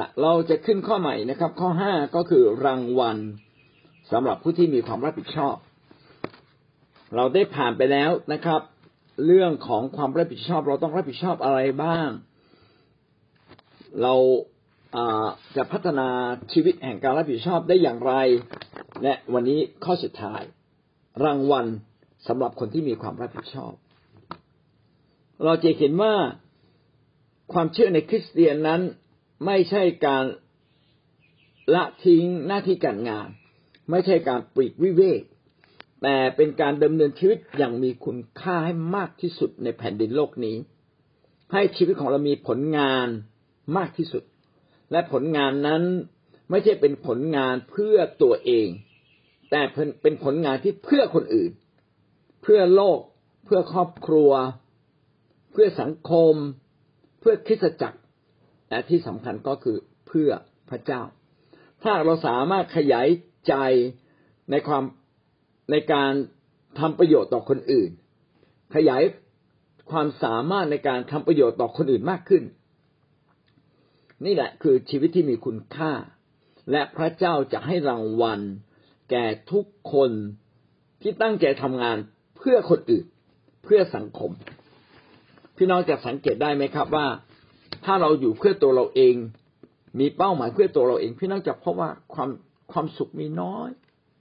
[0.00, 3.18] ละเราจะขึ้นข้อใหม่นะครับ ข้อห้าก็คือรางวัล
[4.12, 5.56] สำหรับผู้ที่มีความรับผิดชอบ
[7.16, 8.60] เราได้ผ่านไปแล้วนะครับ
[9.26, 12.08] เรื่องของความรับผิดชอบ เราต้องรับผิดชอบอะไรบ้าง
[14.02, 14.14] เรา
[15.56, 16.08] จะพัฒนา
[16.52, 18.14] ชีวิตแห่งการรับผิดชอบได้อย่างไร
[19.02, 20.42] และวันนี้ข้อสุดท้าย
[21.24, 21.66] รางวัล
[22.26, 23.72] สำหรับคนที่มีความรับผิดชอบ
[25.44, 26.14] เราจะเห็นว่า
[27.52, 28.80] ความเชื่อในคริสเตียนนั้น
[29.46, 30.24] ไม่ใช่การ
[31.74, 33.28] ละทิ้งหน้าที่การงาน
[33.90, 35.22] ไม่ใช่การปลีกวิเวก
[36.02, 40.56] แต่เป็นการดำเนินชีวิตอย่างมีคุณค่าให้มากที่สุดในแผ่นดินโลกนี้
[41.52, 43.08] ให้ชีวิตของเรามีผลงาน
[43.76, 44.22] มากที่สุด
[44.92, 45.82] และผลงานนั้น
[46.50, 48.68] ไม่ใช่เป็นผลงานเพื่อตัวเอง
[49.50, 49.60] แต่
[50.02, 51.52] เป็นผลงานที่เพื่อคนอื่น
[52.42, 53.00] เพื่อโลก
[53.44, 54.30] เพื่อครอบครัว
[55.52, 56.34] เพื่อสังคม
[57.20, 57.98] เพื่อคริสตจักร
[58.70, 60.30] และที่สำคัญก็คือเพื่อ
[60.70, 61.02] พระเจ้า
[61.82, 63.08] ถ้าเราสามารถขยาย
[63.48, 63.54] ใจ
[64.50, 64.82] ในความ
[65.70, 66.12] ในการ
[66.78, 67.90] ทำประโยชน์ต่อคนอื่น
[68.74, 69.02] ขยาย
[69.90, 72.44] ความสามารถในการทำประโยชน์ต่อคนอื่นมากขึ้น
[74.24, 75.92] นี่แหละคือชีวิตที่มีคุณค่า
[76.72, 78.40] และพระเจ้าจะให้รางวัล
[79.10, 80.10] แก่ทุกคน
[81.02, 81.96] ที่ตั้งใจทำงาน
[82.36, 83.06] เพื่อคนอื่น
[83.64, 84.30] เพื่อสังคม
[85.56, 87.06] พี่น้องจะสังเกตได้ไหมครับว่า
[87.84, 89.14] ถ้าเราอยู่เพื่อตัวเราเอง
[90.00, 92.30] มีเป้าหมายเพื่อตัวเราเอง พี่น้องจะพบว่าความ
[92.72, 93.70] ความสุขมีน้อย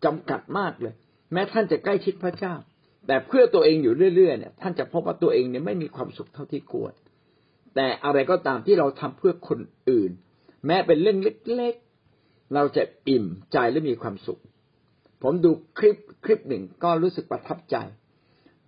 [0.05, 0.93] จำกัดมากเลย
[1.33, 2.55] แม้ท่านจะใกล้ชิดพระเจ้า
[3.07, 6.93] แต่เพื่อตัวเองอยู่เรื่อยๆเนี่ย ท่านจะพบว่าตัวเองเนี่ยไม่มีความสุขเท่าที่ควร
[7.75, 10.11] แต่อะไรก็ตามที่เราทำเพื่อคนอื่น
[10.65, 14.41] แม้เป็นเรื่องเล็กๆ เราจะอิ่มใจและมีความสุข
[15.23, 17.75] ผมดูคลิปคลิปหนึ่งก็รู้สึกประทับใจ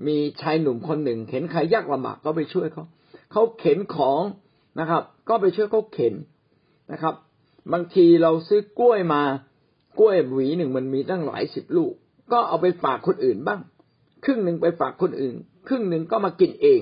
[0.08, 2.86] มีชายหนุ่มคนหนึ่ง เห็นใครยากลำบากก็ไปช่วยเขา
[3.31, 4.21] เขาเข็นของ
[4.80, 6.13] นะครับ ก็ไปช่วยเขาเข็น
[6.91, 7.16] นะครับ
[7.73, 9.23] บางทีเราซื้อกล้วยมา
[9.99, 11.93] กล้วยหวีหนึ่งมันมีตั้งหลายสิบลูก
[12.31, 13.59] ก็เอาไปฝากคนอื่นบ้าง
[14.26, 15.36] ครึ่งหนึ่งไปฝากคนอื่น
[15.67, 16.81] ครึ่งหนึ่งก็มากินเอง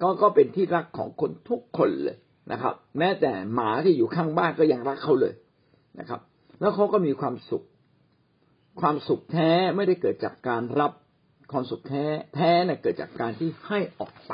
[0.00, 2.16] ก็ก็เป็นที่รักของคนทุกคนเลย
[2.52, 5.34] นะครับ แม้แต่หมาที่อยู่ข้างบ้านก็ยังรักเขาเลย
[5.98, 6.20] นะครับ
[6.60, 7.64] แล้วเขาก็มีความสุข
[8.80, 10.92] ความสุขแท้ไม่ได้เกิดจากการรับ
[11.52, 14.32] ความสุขแท้แท้เนี่ยเกิดจากการที่ให้ออกไป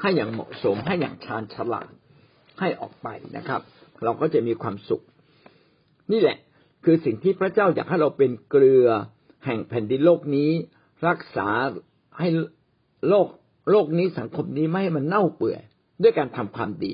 [0.00, 1.90] ให้อย่างเหมาะสมให้อย่างชาญฉลาด
[2.58, 3.60] ให้ออกไปนะครับ
[4.04, 5.02] เราก็จะมีความสุข
[6.12, 6.38] นี่แหละ
[6.84, 8.86] คือสิ่งที่พระเจ้าอยากให้เราเป็นเกลือ
[9.44, 10.50] แห่งแผ่นดินโลกนี้
[11.08, 11.48] รักษา
[12.18, 12.28] ให้
[13.08, 13.26] โลก
[13.70, 15.60] โลกนี้สังคมนี้ไม่ให้มันเน่าเปื่อย
[16.02, 16.92] ด้วยการทำความดี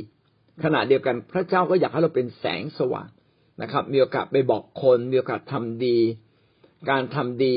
[0.64, 3.08] ขณะเดียวกันพระเจ้าก็อยากให้เราเป็นแสงสว่าง
[3.62, 5.98] นะครับ มีโอกาสไปบอกคนมีโอกาสทำดี
[6.90, 7.56] การทำดี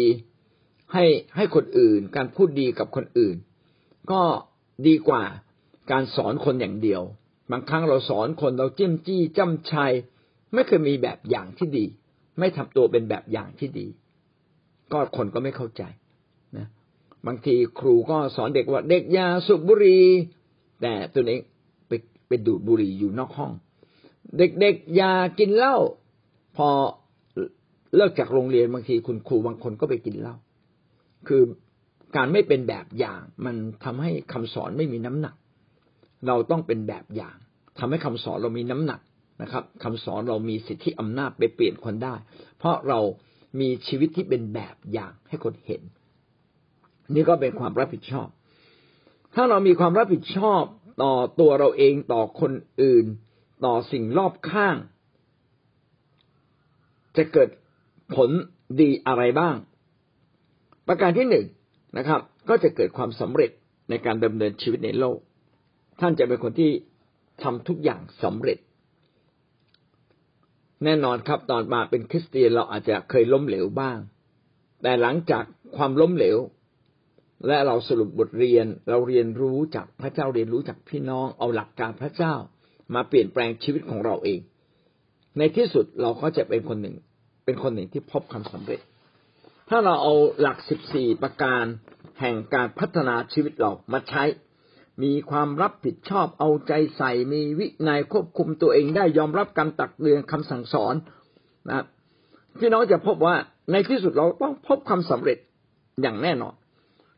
[0.93, 3.35] ให้ให้คนอื่น การพูดดีกับคนอื่น
[4.11, 4.21] ก็
[4.85, 5.23] ดีกว่า
[5.91, 7.01] การสอนคนอย่างเดียว
[7.51, 9.91] บางครั้งเราสอนคนเราจิ้มจี้จ้ำชัย
[10.53, 11.85] ไม่เคยมีแบบอย่างที่ดี
[12.39, 13.87] ไม่ทำตัวเป็นแบบอย่างที่ดี
[14.91, 15.83] ก็คนก็ไม่เข้าใจ
[16.57, 16.67] นะ
[17.27, 20.05] บางทีครูก็สอนเด็กว่าเด็กยาสูบบุหรี่
[20.81, 21.39] แต่ตัวเอง
[21.87, 21.91] ไป
[22.27, 23.51] ไปดูดบุหรี่อยู่นอกห้อง
[24.37, 25.77] เด็กๆยากินเหล้า
[26.57, 26.69] พอ
[27.95, 30.35] เลิกจากโรงเรียนบางทีคุณครูบางคนก็ไปกินเหล้า
[31.27, 31.41] คือ
[32.17, 35.35] การไม่เป็นแบบอย่าง มันทำให้คำสอนไม่มีน้ำหนัก
[36.27, 37.35] เราต้องเป็นแบบอย่าง
[37.79, 39.01] ทำให้คำสอนเรามีน้ำหนัก
[39.41, 42.15] นะครับคำสอนเรามีสิทธิอำนาจไปเปลี่ยนคนได้
[42.57, 42.99] เพราะเรา
[43.59, 45.81] มีชีวิตที่เป็นแบบอย่างให้คนเห็น
[47.13, 48.27] นี่ก็เป็นความรับผิดชอบ
[49.35, 50.63] ถ้าเรามีความรับผิดชอบ
[51.03, 52.51] ต่อตัวเราเองต่อคน
[52.81, 53.05] อื่น
[53.65, 54.75] ต่อสิ่งรอบข้าง
[57.17, 57.49] จะเกิด
[58.15, 58.29] ผล
[58.79, 59.55] ดีอะไรบ้าง
[60.87, 61.45] ประการที่หนึ่ง
[61.97, 63.51] นะครับ ก็จะเกิดความสำเร็จ
[63.89, 65.17] ในการดำเนินชีวิตในโลก
[65.99, 66.71] ท่านจะเป็นคนที่
[67.43, 68.57] ทำทุกอย่างสำเร็จ
[70.83, 73.97] แน่นอนครับตอนมาเป็นคริสเตียนเราอาจจะเคยล้มเหลวบ้าง
[74.81, 75.43] แต่หลังจาก
[75.77, 76.37] ความล้มเหลว
[77.47, 82.33] และเราสรุปบทเรียนเราเรียนรู้จากพระเจ้าเรียนรู้จากพี่น้องเอาหลักการพระเจ้า
[82.95, 84.39] มาเปลี่ยนแปลงชีวิตของเราเอง
[85.37, 86.95] ในที่สุดเราก็จะเป็นคนหนึ่ง
[87.45, 88.79] เป็นคนหนึ่งที่พบความสำเร็จ
[89.69, 91.63] ถ้าเราเอาหลักสิบสี่ประการ
[92.19, 94.23] แห่งการพัฒนาชีวิตเรามาใช้
[95.03, 100.95] มีความรับผิดชอบเอาใจใส่ มีวินัยควบคุมตัวเองได้ยอมรับการตักเตือนคำสั่งสอน
[101.69, 101.85] นะ
[102.59, 103.35] พี่น้องจะพบว่า
[103.71, 105.37] ในที่สุดเราต้องพบความสำเร็จ
[106.01, 106.53] อย่างแน่นอน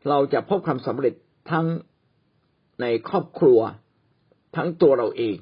[0.08, 1.14] เราจะพบความสำเร็จ
[1.50, 1.66] ทั้ง
[2.80, 3.60] ในครอบครัว
[4.56, 5.36] ทั้งตัวเราเอง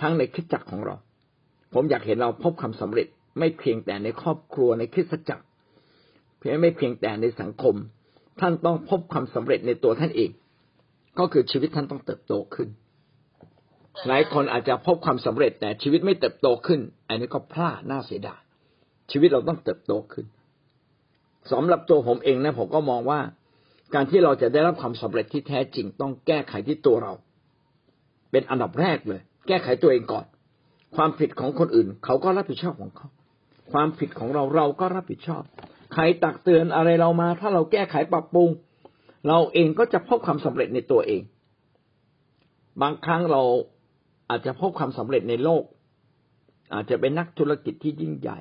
[0.00, 0.94] ทั้งในคิดจักรของเรา
[1.74, 3.06] ผมอยากเห็นเราพบความสำเร็จ
[3.38, 5.44] ไม่เพียงแต่ในครอบครัวในคริสตจักร
[6.40, 7.74] เพียงไม่เพียงแต่ในสังคม
[8.40, 10.30] ท่านต้องพบความสำเร็จในตัวท่านเอง
[11.18, 12.68] ก็คือชีวิตท่านต้องเติบโตขึ้น
[14.08, 18.40] หลายคนอาจจะพบความสำเร็จแต่ชีวิตไม่เติบโตขึ้น อันนี้ก็พลาดน่าเสียดาย
[19.10, 20.26] ชีวิตเราต้องเติบโตขึ้น
[21.52, 23.20] สำหรับตัวผมเองนะผมก็มองว่า
[23.94, 27.12] การที่เราจะได้รับความสำเร็จที่แท้จริง ต้องแก้ไขที่ตัวเรา
[28.30, 30.24] เป็นอันดับแรกเลย แก้ไขตัวเองก่อน
[30.96, 33.08] ความผิดของคนอื่น เขาก็รับผิดชอบของเขา
[33.72, 35.42] ความผิดของเราเราก็รับผิดชอบ
[35.92, 38.50] ใครตักเตือนอะไรเรามา ถ้าเราแก้ไขปรับปรุง
[39.28, 41.22] เราเองก็จะพบความสำเร็จในตัวเอง
[42.82, 43.42] บางครั้งเรา
[44.30, 45.62] อาจจะพบความสำเร็จในโลก
[46.74, 48.38] อาจจะเป็นนักธุรกิจที่ยิ่งใหญ่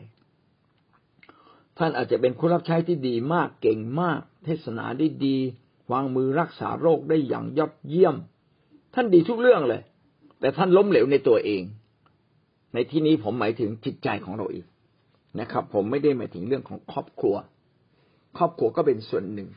[1.77, 5.37] ท่านอาจจะเป็นผู้รับใช้ที่ดีมากเก่งมาก เทศนาได้ดี
[5.91, 8.15] วางมือรักษาโรคได้อย่างยอดเยี่ยม
[8.93, 9.81] ท่านดีทุกเรื่องเลย
[10.39, 11.61] แต่ท่านล้มเหลวในตัวเอง
[12.73, 14.65] ในที่นี้ผมหมายถึงจิตใจของเราเอง
[15.39, 17.35] นะครับ ผมไม่ได้หมายถึงเรื่องของครอบครัว
[18.37, 19.49] ครอบครัวก็เป็นส่วนหนึ่ง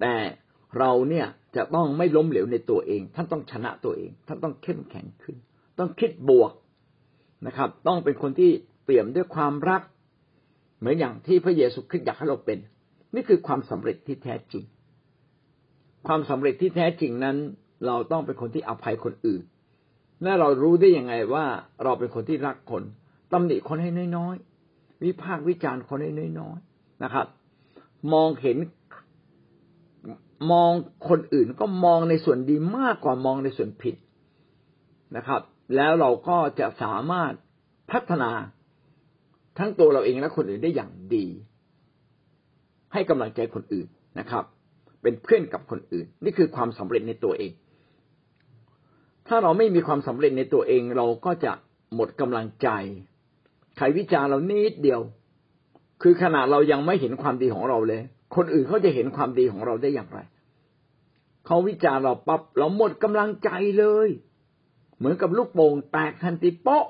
[0.00, 0.14] แต่
[0.78, 1.26] เราเนี่ย
[1.56, 5.36] จะต้องไม่ล้มเหลวในตัวเอง ท่านต้องชนะตัวเอง ท่านต้องเข้มแข็งขึ้น
[5.78, 6.52] ต้องคิดบวก
[7.46, 8.50] นะครับ ต้องเป็นคนที่
[8.84, 9.82] เปี่ยมด้วยความรัก
[10.78, 12.58] เหมือนอย่างที่พระเยซูคริสต์อยากให้เราเป็น
[13.14, 14.64] นี่คือความสำเร็จที่แท้จริง
[16.06, 17.36] ความสำเร็จที่แท้จริงนั้น
[17.86, 19.42] เราต้องเป็นคนที่อภัยคนอื่น
[20.22, 21.44] และเรารู้ได้ยังไงว่า
[21.84, 22.82] เราเป็นคนที่รักคน
[23.32, 24.55] ตำหนิคนให้น้อยๆ
[25.04, 27.26] วิพากษ์วิจารณ์คนให้น้อยๆนะครับ
[28.12, 28.58] มองเห็น
[30.52, 30.70] มอง
[31.08, 33.94] คนอื่นก็มองในส่วนดีมากกว่ามองในส่วนผิด
[35.16, 35.40] นะครับ
[35.76, 37.32] แล้วเราก็จะสามารถ
[37.90, 38.30] พัฒนา
[39.58, 41.26] ทั้งตัวเราเองและคนอื่นได้อย่างดี
[42.92, 43.86] ให้กำลังใจคนอื่น
[44.18, 44.44] นะครับ
[45.02, 47.52] เป็นเพื่อนกับคนอื่น นี่คือความสำเร็จในตัวเอง
[49.28, 51.52] ถ้าเราไม่มีความสำเร็จในตัวเองเราก็จะ
[51.94, 52.68] หมดกำลังใจ
[53.76, 55.00] ใครวิจารเรานิดเดียว
[56.02, 58.02] คือขณะเรายังไม่เห็นความดีของเราเลย
[58.36, 60.20] คนอื่นเขาจะเห็นความดีของเราได้อย่างไร
[61.46, 64.08] เขาวิจารเราปับ๊บเราหมดกำลังใจเลย
[64.98, 66.84] เหมือนกับลูกโป่งแตกทันทีป๊ะ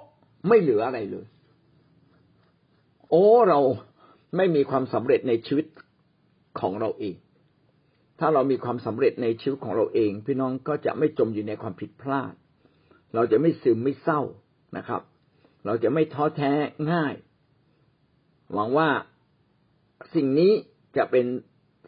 [0.48, 1.26] ไม่เหลืออะไรเลย
[3.10, 3.60] โอ้เรา
[4.36, 5.66] ไม่มีความสำเร็จในชีวิต
[6.60, 7.16] ของเราเอง
[8.20, 12.32] ถ้าเรามีความสำเร็จในชีวิตของเราเอง พี่น้องก็จะไม่จมอยู่ในความผิดพลาด
[13.14, 14.20] เราจะไม่ซึมไม่เศร้า
[14.76, 15.02] นะครับ
[15.66, 16.52] เราจะไม่ท้อแท้
[16.92, 17.14] ง่าย
[18.52, 18.88] หวังว่า
[20.14, 20.52] สิ่งนี้
[20.96, 21.26] จะเป็น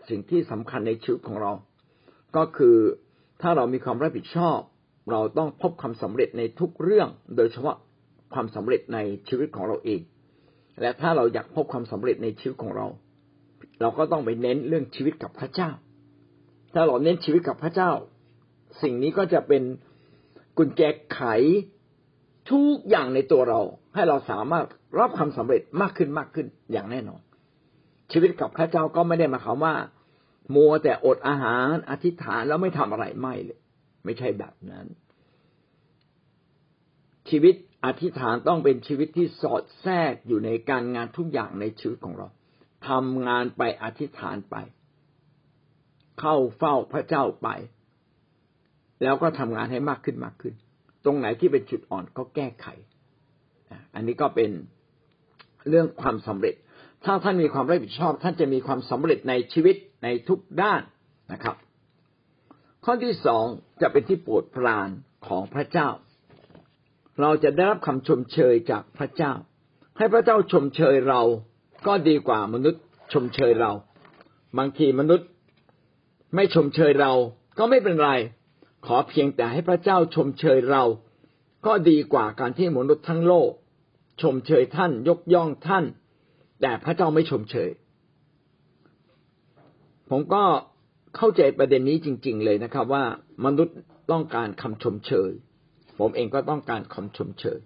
[0.09, 1.53] สิ่งที่สำคัญในชีวิตของเรา
[2.37, 2.77] ก็คือ
[3.43, 4.59] ถ้าเรามีความรับผิดชอบ
[5.11, 7.77] เราต้องพบความสำเร็จในทุกเรื่อง โดยเฉพาะ
[8.35, 8.99] ความสำเร็จใน
[9.29, 10.01] ชีวิตของเราเอง
[10.81, 12.87] และถ้าเราอยากพบความสำเร็จในชีวิตของเรา
[13.81, 15.71] เราก็ต้องไปเน้นเรื่องชีวิตกับพระเจ้า
[16.75, 17.91] ถ้าเราเน้นชีวิตกับพระเจ้า
[18.83, 19.63] สิ่งนี้ก็จะเป็น
[20.59, 20.83] กุญแจ
[21.13, 21.21] ไข
[22.51, 23.61] ทุกอย่างในตัวเรา
[23.95, 24.67] ให้เราสามารถ
[24.99, 27.21] รับความสำเร็จมากขึ้นมากขึ้นอย่างแน่นอน
[28.13, 29.75] ชีวิตกับพระเจ้าก็ไม่ได้มาคำว่า
[30.55, 33.61] มัวแต่อดอาหารอธิษฐานแล้วไม่ทำอะไรไม่เลย
[34.05, 34.87] ไม่ใช่แบบนั้น
[37.31, 37.55] ชีวิต
[37.85, 42.29] อธิษฐานต้องเป็นชีวิตที่สอดแทรกอยู่ในการงานทุกอย่างในชีวิตของเรา
[42.89, 44.57] ทำงานไปอธิษฐานไป
[46.21, 47.49] เข้าเฝ้าพระเจ้าไป
[49.03, 50.55] แล้วก็ทำงานให้มากขึ้นมากขึ้น
[51.09, 52.67] รงไหนที่เป็นจุดอ่อนก็แก้ไข
[53.95, 54.51] อันนี้ก็เป็น
[55.69, 56.55] เรื่องความสำเร็จ
[57.05, 60.83] ถ้าท่านมีความรับผิดชอบ ท่านจะมีความสำเร็จในชีวิตในทุกด้าน
[61.33, 61.57] นะครับ
[62.85, 63.45] ข้อที่สอง
[63.81, 64.89] จะเป็นที่โปรดปราน
[65.27, 65.89] ของพระเจ้า
[67.21, 69.33] เราจะได้รับคำชมเชยจากพระเจ้า
[69.99, 71.21] ให้พระเจ้าชมเชยเรา
[71.87, 73.73] ก็ดีกว่ามนุษย์ชมเชยเรา
[74.59, 75.29] บางทีมนุษย์
[76.35, 77.13] ไม่ชมเชยเรา
[77.59, 78.11] ก็ไม่เป็นไร
[78.87, 80.85] ขอเพียงแต่ให้พระเจ้าชมเชยเรา
[81.67, 83.51] ก็ดีกว่าการที่มนุษย์ทั้งโลก
[84.23, 85.85] ชมเชยท่านยกย่องท่าน
[86.61, 87.71] แต่พระเจ้าไม่ชมเชย
[90.11, 90.45] ผมก็
[91.17, 93.05] เข้าใจประเด็นนี้จริง ๆ เลยนะครับ ว่า
[93.45, 93.77] มนุษย์
[94.11, 95.31] ต้องการคำชมเชย
[95.99, 97.59] ผมเองก็ต้องการคำชมเชย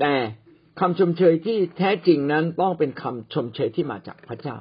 [0.00, 0.12] แต่
[0.80, 4.56] คำชมเชยที่แท้จริงนั้นต้องเป็นคำชมเชยที่มาจากพระเจ้า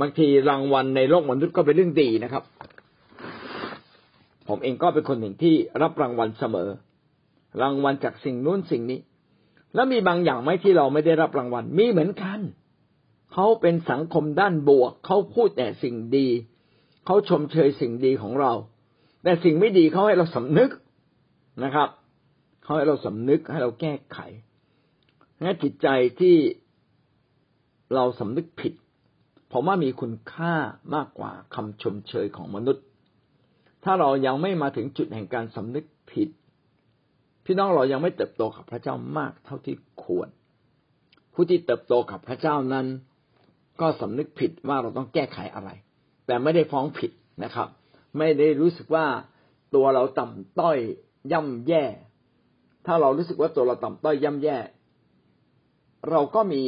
[0.00, 2.44] บางทีรางวัลในโลกมนุษย์ก็เป็นเรื่องดีนะครับ
[4.54, 6.68] ผมเองก็เป็นคนหนึ่งที่รับรางวัลเสมอ
[7.62, 9.00] รางวัลจากสิ่งนู้นสิ่งนี้
[9.74, 12.40] แล้วมีบางอย่างไหมที่เราไม่ได้รับรางวัล มีเหมือนกัน
[13.32, 16.26] เขาเป็นสังคมด้านบวก เขาพูดแต่สิ่งดี
[17.06, 18.52] เขาชมเชยสิ่งดีของเรา
[19.22, 20.70] แต่สิ่งไม่ดีเขาให้เราสำนึก
[21.64, 21.88] นะครับ
[22.62, 24.18] เขาให้เราสำนึกให้เราแก้ไข
[25.42, 25.88] งั้นจิตใจ
[26.20, 26.36] ที่
[27.94, 28.72] เราสำนึกผิด
[29.52, 30.54] ผมว่ามีคุณค่า
[30.94, 32.84] มากกว่าคำชมเชยของมนุษย์
[33.84, 36.28] ถ้าเรายังไม่มาถึงจุดแห่งการสำนึกผิด
[37.44, 40.28] พี่น้องเรายังไม่เติบโตกับพระเจ้ามากเท่าที่ควร
[41.34, 42.86] ผู้ที่เติบโตกับพระเจ้านั้น
[43.80, 45.70] ก็สำนึกผิดว่าเราต้องแก้ไขอะไร
[46.26, 47.10] แต่ไม่ได้ฟ้องผิด
[47.44, 47.68] นะครับ
[48.18, 49.06] ไม่ได้รู้สึกว่า
[49.74, 50.78] ตัวเราต่ำต้อย
[51.32, 51.84] ย่ำแย่
[52.86, 54.58] ถ้าเรารู้สึกว่าตัวเราต่ำต้อยย่ำแย่
[56.10, 56.62] เราก็มี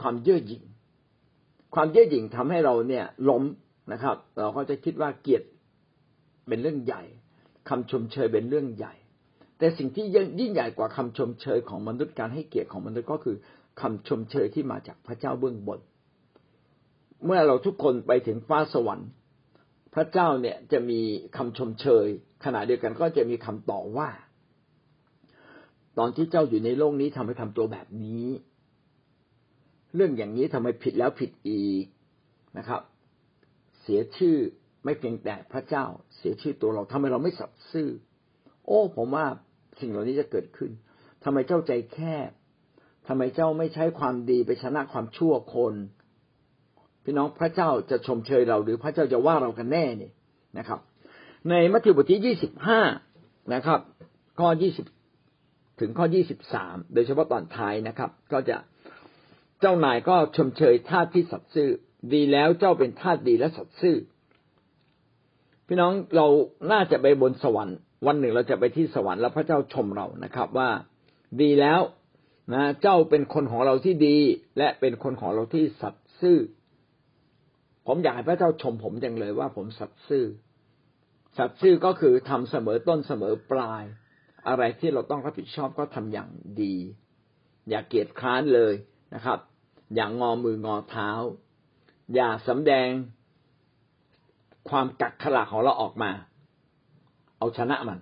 [0.00, 0.64] ความเย่อหยิ่ง
[1.74, 3.42] ความเย่อหยิ่งทำให้เราเนี่ยล้ม
[3.92, 5.46] นะครับ เราก็จะคิดว่าเกียรติ
[6.50, 7.02] เป็นเรื่องใหญ่
[7.68, 8.94] คำชมเชยเป็นเรื่องใหญ่
[9.58, 10.06] แต่สิ่งที่
[10.40, 13.36] ยิ่งใหญ่กว่าคำชมเชยของมนุษย์การให้เกียรติของมนุษย์ก็คือ
[13.80, 15.80] คำชมเชยที่มาจากพระเจ้าเบื้องบน
[17.24, 19.10] เมื่อเราทุกคนไปถึงฟ้าสวรรค์
[19.94, 21.00] พระเจ้าเนี่ยจะมี
[21.36, 22.06] คำชมเชย
[22.44, 24.10] ขณะเดียวกันก็จะมีคำต่อว่า
[25.98, 28.26] ตอนที่เจ้าอยู่ในโลกนี้ทำให้ทำตัวแบบนี้
[29.94, 31.84] เรื่องอย่างนี้ทำไมผิดแล้วผิดอีก
[32.58, 32.80] นะครับ
[33.80, 34.36] เสียชื่อ
[34.84, 35.84] ไม่เพียงแต่พระเจ้า
[36.16, 37.88] เสียชื่อตัวเราทำไมเราไม่สัตย์ซื่อ
[38.66, 39.26] โอ้ ผมว่า
[39.80, 40.70] สิ่งเหล่านี้จะเกิดขึ้น
[41.24, 42.30] ทำไมเจ้าใจแคบ
[43.08, 45.74] ทำไมเจ้าไม่ใช้ความดีไปชนะความชั่วคน
[47.04, 50.12] พี่น้องพระเจ้าจะชมเชยเรา หรือพระเจ้าจะว่าเรากันแน่เนี่ย
[50.58, 50.80] นะครับ
[51.48, 52.80] ในมัทธิวบทที่ยี่สิบห้า
[53.54, 53.80] นะครับ
[54.40, 54.86] ข้อยี่สิบ
[55.80, 58.56] ถึงข้อยี่สิบสามโดยเฉพาะตอนท้ายนะครับ ก็จะ
[59.60, 61.70] เจ้านายก็ชมเชยทาสที่สัตย์ซื่อ
[62.14, 63.96] ดีแล้วเจ้าเป็นทาสดีและสัตย์ซื่อ
[65.72, 66.26] พี่น้องเรา
[66.72, 70.70] น่าจะไปบนสวรรค์ วันหนึ่งเราจะไปที่สวรรค์แล้วพระเจ้าชมเรานะครับ ว่า
[71.40, 71.80] ดีแล้ว
[72.54, 74.18] นะเจ้าเป็นคนของเราที่ดี
[74.58, 76.38] และเป็นคนของเราที่สัตย์ซื่อ
[77.86, 80.24] ผมอยากให้พระเจ้าชมผมจังเลยว่าผมสัตย์ซื่อ
[81.38, 83.82] สัตย์ซื่อก็คือทำเสมอต้นเสมอปลาย
[84.48, 86.30] อะไรที่เราต้องรับผิดชอบก็ทำอย่าง
[86.62, 86.76] ดี
[87.68, 88.74] อย่าเกียจคร้านเลย
[89.14, 89.38] นะครับ
[89.94, 91.10] อย่างงอมืองอเท้า
[92.14, 92.88] อย่าสำแดง
[94.68, 96.10] ความกักขระของเราออกมา
[97.38, 97.98] เอาชนะมัน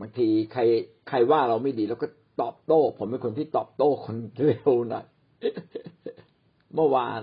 [0.00, 0.62] บางทีใคร
[1.08, 2.08] ใครว่าเราไม่ดีเราก็
[2.42, 4.16] ตอบโต้ ผมเป็นคนที่ตอบโต้คน
[4.46, 5.06] เร็วหน่อย
[6.74, 7.20] เมื่อวาน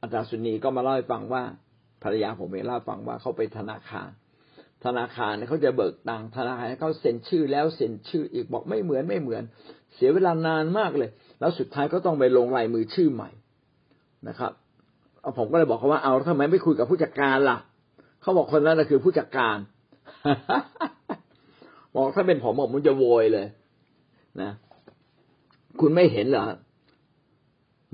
[0.00, 1.42] อาจารย์สุนีก็มาเล่าให้ฟังว่า
[2.02, 4.08] ภรรยาผมเองเล่าฟังว่าเขาไปธนาคาร
[4.84, 9.42] ธนาคารเขาจะเบิกตังค์ธนาคารเขาเซ็นชื่อแล้วเซ็นชื่ออีกบอกไม่เหมือนไม่เหมือน
[9.94, 11.10] เสียเวลานานมากเลย
[11.40, 13.30] แล้วสุดท้ายก็ต้องไปลงลายมือชื่อใหม่
[14.28, 14.52] นะครับ
[15.38, 17.58] ผมก็เลยบอกเขาว่าเอาทำไมไม่คุยกับผู้จัดการล่ะ
[18.22, 19.56] เขาบอกคนนั้นคือผู้จัดการ
[21.94, 23.46] บอกถ้าเป็นผมผมจะโวยเลย
[24.40, 24.50] นะ
[25.80, 26.46] คุณไม่เห็นเหรอ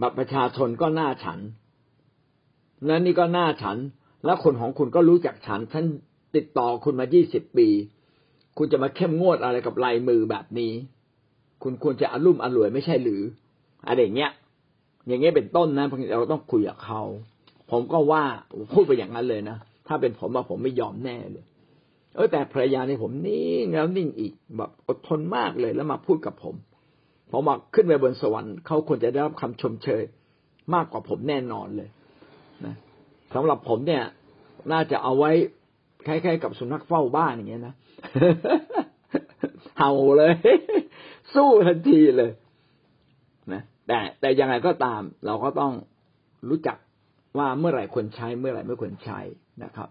[0.00, 1.38] บัตรประชาชนก็หน้าฉัน
[2.88, 3.76] นั้นนี่ก็หน้าฉัน
[4.25, 5.85] แล้วคนของคุณก็รู้จักฉันฉัน
[6.37, 7.68] ติดต่อคุณมายี่สิบปี
[8.59, 10.73] คุณจะมาเข้มงวดอะไรกับลายมือแบบนี้
[11.62, 13.23] คุณควรจะอารมุ่มอร่วยไม่ใช่หรือ
[13.87, 14.33] อะไรอย่างเงี้ย
[15.06, 15.86] อย่างเงี้ยเป็นต้นนะ
[16.18, 17.02] เราต้องคุยกับเขา
[17.70, 18.25] ผมก็ว่า
[18.72, 21.44] พูดไปอย่างนั้นเลยนะถ้าเป็นผมว่าผมไม่ยอมแน่เลย
[22.14, 26.54] เออแต่ภรรยาในผมนิ่งแล้วนิ่งอีกแบบอดทนมากเลยแล้วมาพูดกับผม
[27.30, 30.02] ผมบอกขึ้นไปบนสวรรค์เขาควรจะได้รับคำชมเชย
[30.75, 31.88] มากกว่าผมแน่นอนเลย
[32.64, 32.75] นะ
[33.34, 34.04] สำหรับผมเนี่ย
[34.72, 35.30] น่าจะเอาไว้
[36.06, 37.75] คล้ายๆกับสุนัขเฝ้าบ้านอย่างเงี้ยนะ
[39.78, 40.32] เห่าเลย
[41.34, 42.30] สู้ทันทีเลย
[43.52, 45.73] นะ แต่แต่ยังไงก็ตาม เราก็ต้อง
[46.49, 46.78] รู้จัก
[47.38, 49.21] ว่าเมื่อไหร่ควรใช้เมื่อไหร่ไม่ควรใช้
[49.64, 49.88] นะครับ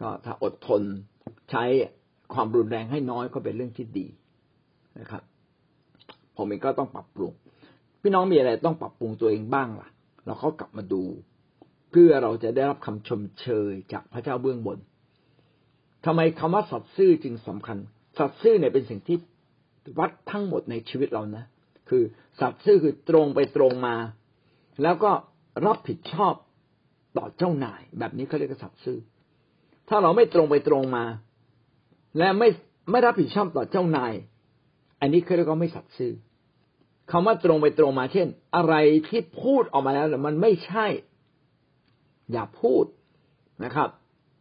[0.00, 0.82] ก็ถ้าอดทน
[1.50, 1.64] ใช้
[2.34, 4.06] ความรุนแรงให้น้อยก็เป็นเรื่องที่ดี
[4.98, 5.22] นะครับ
[6.36, 7.32] ผมเองก็ต้องปรับปรุง
[8.02, 9.88] พี่น้องมีอะไรต้องปรับปรุงตัวเองบ้างล่ะ
[10.24, 11.02] เราเขากลับมาดู
[11.90, 14.78] เพื่อเราจะได้รับคำชมเชยจากพระเจ้าเบื้องบน
[16.06, 17.78] ทำไมคำว่าสัตย์ซื่อจึงสำคัญ
[18.18, 19.16] สัตย์ซื่อเนี่ยเป็นสิ่งที่
[19.98, 21.44] วัดทั้งหมดในชีวิตเรานะ
[21.92, 22.04] คือ
[22.40, 23.96] สัตย์ซื่อคือตรงไปตรงมา
[24.82, 25.12] แล้วก็
[25.66, 26.34] รับผิดชอบ
[27.18, 28.98] ต่อเจ้านาย แบบนี้เขาเรียกสัตย์ซื่อ
[29.88, 31.04] ถ้าเราไม่ตรงไปตรงมา
[32.18, 32.48] และไม่
[32.90, 34.12] ไม่รับผิดชอบต่อเจ้านาย
[35.00, 36.12] อันนี้เขาเรียกว่าไม่สัตย์ซื่อ
[37.10, 38.74] คำว่าตรงไปตรงมาเช่น อะไร
[39.08, 40.86] ที่พูดออกมาแล้วมันไม่ใช่
[42.32, 42.84] อย่าพูด
[43.64, 43.88] นะครับ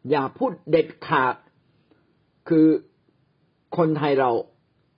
[0.10, 1.36] อย่าพูดเด็ดขาด
[2.50, 2.68] คือ
[3.78, 4.32] คนไทยเรา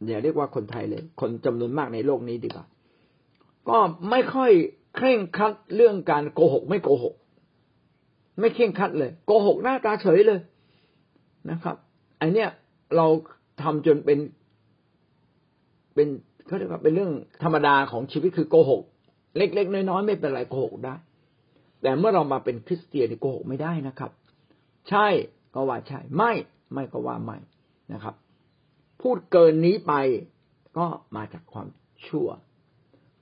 [0.09, 2.65] อย่าเรียกว่าคนไทยเลย คนจำนวนมากในโลกนี้ดีกว่า
[3.69, 3.77] ก็
[4.09, 4.51] ไม่ค่อย
[4.95, 7.15] เคร่งครัดเรื่องการโกหก ไม่โกหก
[8.39, 10.39] ไม่เคร่งครัดเลย โกหกหน้าตาเฉยเลย
[11.49, 11.75] นะครับ
[12.21, 12.49] อันเนี้ย
[12.95, 13.07] เรา
[13.61, 14.19] ทำจนเป็น
[15.95, 16.07] เป็น
[16.45, 17.11] เขาเรียกว่าเป็นเรื่อง
[17.43, 18.81] ธรรมดาของชีวิตคือโกหก
[19.37, 20.95] เล็ก ๆ น้อยๆไม่เป็นไรโกหกได้
[21.81, 24.11] แต่เมื่อเรามาเป็นคริสเตียนโกหกไม่ได้นะครับ
[24.89, 25.07] ใช่
[25.55, 26.31] ก็ว่าใช่ ไม่
[26.73, 27.37] ไม่ก็ว่าไม่
[27.93, 28.15] นะครับ
[29.03, 29.93] พูดเกินนี้ไป
[30.77, 31.67] ก็มาจากความ
[32.07, 32.27] ชั่ว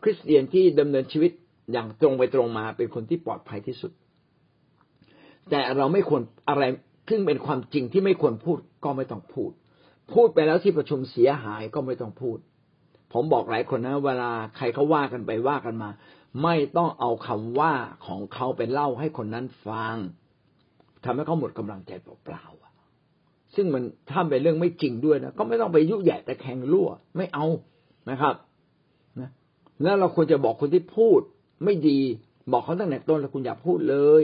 [0.01, 1.31] คริสเตียนที่ดำเนินชีวิต
[1.71, 3.91] อย่างตรงไปตรงมาเป็นคนที่ปลอดภัยที่สุด
[5.49, 6.63] แต่เราไม่ควรอะไร
[7.09, 9.51] ซึ่งเป็นความจริงที่ไม่ควรพูดก็ไม่ต้องพูด
[10.13, 12.37] พูดไปแล้วที่ประชุมเสียหายก็ไม่ต้องพูด
[13.13, 15.89] ผมบอกหลายคนนะเวลาใครเขาว่ากันไปว่ากันมา
[16.43, 17.73] ไม่ต้องเอาคำว่า
[18.07, 19.95] ของเขาไปเล่าให้คนนั้นฟัง
[21.03, 22.45] ทำให้เขาหมดกำลังใจเปล่า
[23.55, 27.45] ซึ่งมันถ้าเป็นเรื่องไม่จริงด้วยนะก็ไม่ต้องไปยุแย่แต่แข่งรั่วไม่เอา
[28.09, 28.35] นะครับ
[29.19, 29.29] นะ
[29.83, 31.19] แล้วเราควรจะบอกคนที่พูด
[31.63, 31.99] ไม่ดี
[32.51, 34.23] บอกเขาตั้งแต่ต้นแล้วคุณอย่าพูดเลย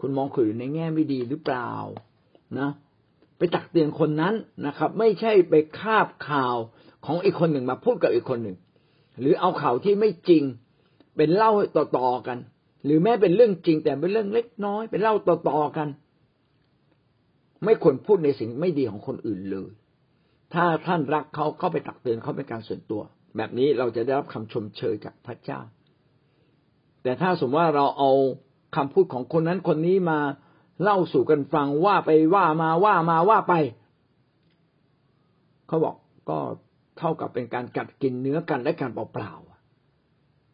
[0.00, 1.70] คุณมองคนอื่นในแง่ไม่ดีหรือเปล่า
[2.58, 2.68] นะ
[3.38, 4.34] ไปตักเตือนคนนั้น
[4.66, 6.56] นะครับ ไม่ใช่ไปคาบข่าว
[7.06, 8.56] ของอีกคนหนึ่งมาพูดกับอีกคนหนึ่ง
[9.20, 10.42] หรือเอาข่าวที่ไม่จริง
[11.16, 12.38] เป็นเล่าต่อๆกัน
[12.84, 15.88] หรือแม้เป็นเรื่องจริงแต่เป็นเรื่องเล็กน้อย เป็นเล่าต่อๆกัน
[17.64, 19.70] ไม่ควรพูดในสิ่งไม่ดีของคนอื่นเลย
[20.54, 23.02] ถ้าท่านรักเขาเข้าไปตักเตือนเขาเป็นการส่วนตัว
[23.36, 25.60] แบบนี้เราจะได้รับคำชมเชยจากพระเจ้า
[27.02, 28.10] แต่ถ้าสมมติว่าเราเอา
[28.76, 30.18] คำพูดของคนนั้นคนนี้มา
[30.82, 33.54] เล่าสู่กันฟังว่าไปว่ามาว่ามาว่าไป
[35.66, 35.96] เขาบอก
[36.30, 36.38] ก็
[36.98, 39.32] เท่ากับเป็นการกัดกินเนื้อกันและการเปล่า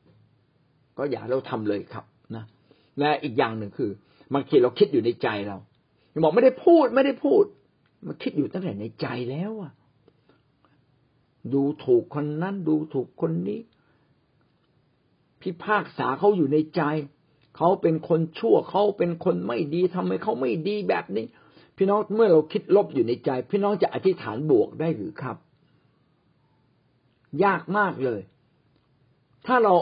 [0.09, 2.05] ๆก็อย่าเราทำเลยครับ
[2.37, 2.45] นะ
[2.99, 3.91] และอีกอย่างหนึ่งคือ
[4.35, 5.57] บางทีเราคิดอยู่ในใจเรา
[6.23, 7.45] บอกไม่ได้พูดไม่ได้พูด
[8.07, 9.73] มันคิดอยู่ตั้งแต่ในใจแล้วอะ
[11.53, 13.61] ดูถูกคนนั้น ดูถูกคนนี้
[15.41, 16.83] พิพากษาเขาอยู่ในใจ
[17.57, 21.27] เขาเป็นคนชั่วเขาเป็นคนไม่ดีทำไมเขาไม่ดีแบบนี้
[21.77, 25.37] พี่น้องเมื่อเราคิดลบอยู่ในใจ พี่น้องจะอธิษฐานบวกได้หรือครับ
[27.45, 28.21] ยากมากเลย
[29.47, 29.75] ถ้าเรา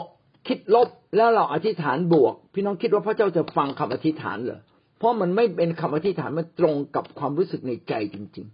[0.47, 4.61] คิดลบแล้วเราอธิษฐานบวก พี่น้องคิดว่าพระเจ้าจะฟังคำอธิษฐานเหรอ
[4.97, 8.47] เพราะมันไม่เป็นคำอธิษฐานมันตรงกับความรู้สึกในใจจริง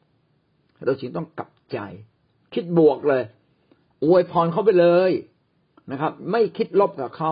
[0.00, 1.78] ๆ เราจึงต้องกลับใจ
[2.54, 3.22] คิดบวกเลย
[4.04, 5.12] อวยพรเขาไปเลย
[5.90, 7.30] นะครับ ไม่คิดลบกับเขา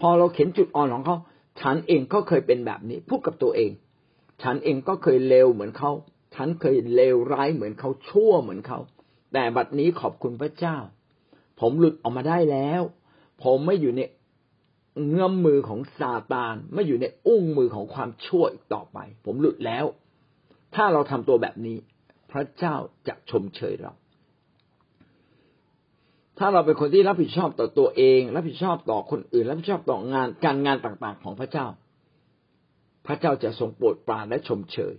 [0.00, 1.16] พอเราเห็นจุดอ่อนของเขา
[1.60, 3.70] ฉันเองก็เคยเป็นแบบนี้พูดกับตัวเอง
[4.42, 5.92] ฉันเองก็เคยเลวเหมือนเขา
[6.34, 8.78] ฉันเคยเลวร้ายเหมือนเขาชั่วเหมือนเขา
[9.32, 10.76] แต่บัดนี้ขอบคุณพระเจ้า
[11.60, 12.82] ผมหลุดออกมาได้แล้ว
[13.42, 14.00] ผมไม่อยู่ใน
[15.06, 19.84] เงื้อมมือของซาตานไม่อยู่ในอุ้งมือของความชั่วอีกต่อไป ผมหลุดแล้ว
[20.74, 21.76] ถ้าเราทำตัวแบบนี้
[22.32, 22.74] พระเจ้า
[23.08, 23.92] จะชมเชยเรา
[26.38, 31.66] ถ้าเราเป็นคนที่รับผิดชอบต่อตัวเอง รับผิดชอบต่อคนอื่น รับผิดชอบต่องานการงานต่างๆ ของพระเจ้า
[33.06, 34.94] พระเจ้าจะทรงโปรดปรานและชมเชย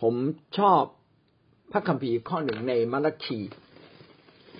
[0.00, 0.14] ผม
[0.58, 0.82] ชอบ
[1.72, 3.38] พระคัมภีร์ข้อหนึ่งในมาระคี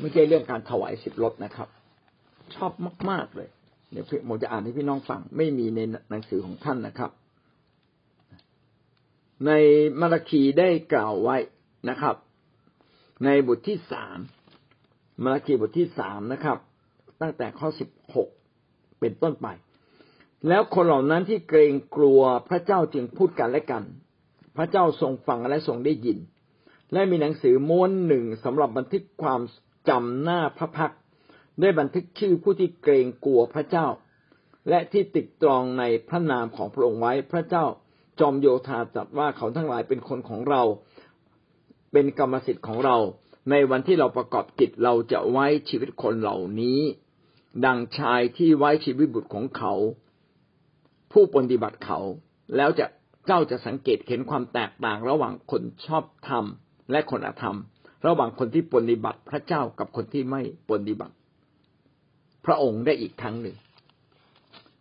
[0.01, 1.69] ไม่ใช่เรื่องการถวายสิบรถนะครับ
[2.55, 2.73] ชอบ
[3.11, 3.49] มากๆเลย
[3.93, 7.11] เดี๋ยวผมจะอ่านให้พี่น้องฟัง ไม่มีในหนังสือของท่านนะครับ
[9.47, 9.51] ใน
[10.01, 11.37] มาระคีได้กล่าวไว้
[11.89, 12.17] นะครับ
[13.25, 14.19] ในบทที่สาม
[15.25, 16.59] มาระคีบทที่สามนะครับ
[17.21, 18.29] ตั้งแต่ข้อสิบหก
[19.01, 19.47] เป็นต้นไป
[20.49, 23.83] แล้วคนเหล่านั้นที่เกรงกลัวพระเจ้าจึงพูดกันและกัน
[24.57, 26.19] พระเจ้าทรงฟังและทรงได้ยิน
[26.93, 29.41] และมีหนังสือม้วนหนึ่งสำหรับบันทึกความ
[29.89, 30.93] จำหน้าพระพัก
[31.61, 33.87] ได้บันทึกชื่อผู้ที่เกรงกลัวพระเจ้า
[34.69, 37.65] และที่ติดตรองในพระนามของพระองค์ไว้พระเจ้า
[38.21, 40.63] จอมโยธาจัดว่าเขาทั้งหลายเป็นคนของเรา
[41.93, 42.97] เป็นกรรมสิทธิ์ของเรา
[43.51, 46.81] ในวันที่เราประกอบกิจเราจะไว้ชีวิตคนเหล่านี้
[47.65, 49.73] ดังชายที่ไว้ชีวิตบุตรของเขา
[51.13, 51.99] ผู้ปฏิบัติเขา
[52.57, 52.87] แล้วจะ
[53.27, 56.45] เจ้าจะสังเกตเห็นความแตกต่างระหว่างคนชอบธรรม
[56.91, 57.59] และคนอธรรม
[58.07, 61.15] ระหว่างคนที่ปฏิบัติพระเจ้ากับคนที่ไม่ปฏิบัติ
[62.47, 63.57] พระองค์ได้อีกครั้งหนึ่ง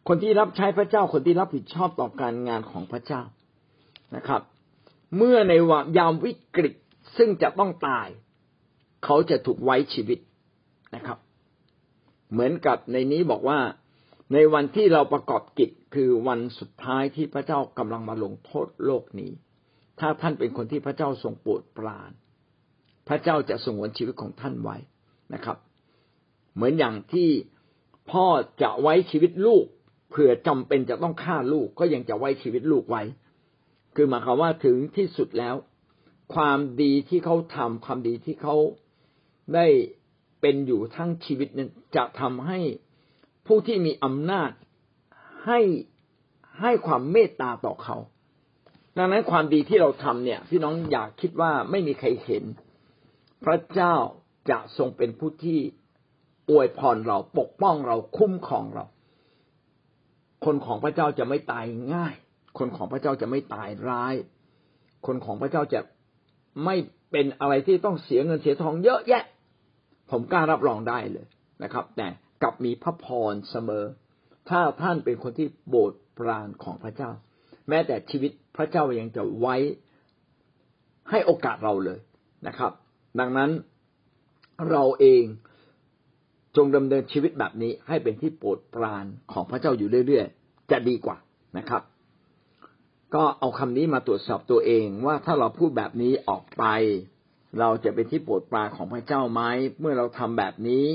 [0.08, 3.21] คนที่รับใช้พระเจ้าคนที่รับผิดชอบต่อการงานของพระเจ้า
[4.15, 4.41] นะครับ
[5.17, 5.54] เมื่อใน
[5.97, 6.74] ยามวิกฤต
[7.17, 8.08] ซึ่งจะต้องตาย
[9.06, 10.19] เขาจะถูกไว้ชีวิต
[10.95, 11.17] นะครับ
[12.32, 13.60] เหมือนกับในนี้บอกว่า
[14.34, 19.32] ในวันที่เราประกอบกิจคือวันสุดท้ายที่พระเจ้ากำลังมาลงโทษโลกนี้
[20.00, 22.12] ถ้าท่านเป็นคนที่พระเจ้าทรงโปรดปราน
[23.08, 24.78] พระเจ้าจะสงวนชีวิตของท่านไว้
[25.34, 25.58] นะครับ
[26.53, 27.29] เหมือนอย่างที่
[28.11, 28.25] พ่อ
[28.61, 29.65] จะไว้ชีวิตลูก
[30.09, 33.03] เผื่อจำเป็นจะต้องฆ่าลูกก็ยังจะไว้ชีวิตลูกไว้
[33.95, 35.55] คือหมายความว่าถึงที่สุดแล้ว
[36.35, 38.55] ความดีที่เขาทำความดีที่เขา
[39.55, 39.67] ได้
[40.41, 42.59] เป็นอยู่ทั้งชีวิตนั้นจะทำให้
[43.47, 44.51] ผู้ที่มีอำนาจ
[45.45, 45.59] ให้
[46.61, 47.97] ให้ความเมตตาต่อเขา
[48.97, 52.43] ดังนั้นความดีที่เราทำเนี่ย พี่น้องอยากคิดว่าไม่มีใครเห็น
[53.45, 53.95] พระเจ้า
[54.49, 55.59] จะทรงเป็นผู้ที่
[56.51, 58.85] อวยพรเราปกป้องเราคุ้มครองเรา
[60.45, 62.13] คนของพระเจ้าจะไม่ตายง่าย
[62.57, 64.15] คนของพระเจ้าจะไม่ตายร้าย
[65.05, 65.81] คนของพระเจ้าจะ
[66.65, 66.75] ไม่
[67.11, 69.23] เป็นอะไรที่ต้องเสียเงินเสียทองเยอะแยะ
[70.09, 71.27] ผมกล้ารับรองได้เลย
[71.63, 72.07] นะครับ แต่
[72.41, 73.85] กลับมีพระพรเสมอ
[74.49, 77.11] ถ้าท่านเป็นคนที่โบสถ์ปราณของพระเจ้า
[77.69, 79.55] แม้แต่ชีวิตพระเจ้ายังจะไว้
[81.09, 81.99] ให้โอกาสเราเลย
[82.47, 82.71] นะครับ
[83.19, 83.51] ดังนั้น
[84.69, 85.23] เราเอง
[86.55, 91.17] จงดำเนินชีวิตแบบนี้ให้เป็นที่โปรดปรานของพระเจ้าอยู่เรื่อยๆ จะดีกว่า
[91.57, 91.81] นะครับ
[93.15, 96.63] ก็เอาคำนี้มาตรวจสอบตัวเองว่าถ้าเราพูดแบบนี้ออกไป
[97.59, 99.41] เราจะเป็นที่โปรดปรานของพระเจ้าไหม
[99.79, 100.85] เมื่อเราทำแบบนี้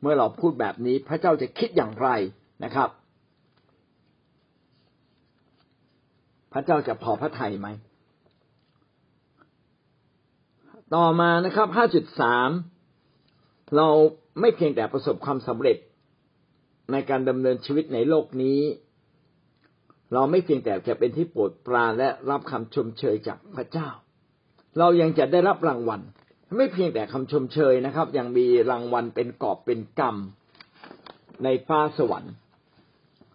[0.00, 2.08] เมื่อเราพูดแบบนี้พระเจ้าจะคิดอย่างไร
[2.64, 2.88] นะครับ
[6.52, 7.68] พระเจ้าจะพอพระทัยไหม
[10.94, 11.68] ต่อมานะครับ
[12.52, 13.88] 5.3 เรา
[14.40, 15.76] ไม่เพียงแต่ประสบความสำเร็จ
[16.92, 18.60] ในการดำเนินชีวิตในโลกนี้
[20.12, 23.88] เราไม่เพียงแต่จะเป็นที่โปรดปรานและรับคำชมเชยจากพระเจ้า
[24.78, 26.00] เรายังจะได้รับรางวัล
[26.56, 30.16] ไม่เพียงแต่คำชมเชยนะครับ ยังมีรางวัลเป็นกอบเป็นกรรม
[31.44, 32.34] ในฟ้าสวรรค์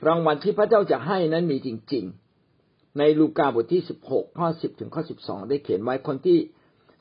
[0.08, 2.06] รางวัลที่พระเจ้าจะให้นั้นมีจริง
[2.52, 6.38] ๆ ในลูกาบทที่สิบหกข้อสิบถึงข้อสิบสองได้เขียนไว้คนที่